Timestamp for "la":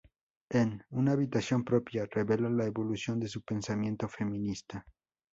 2.49-2.65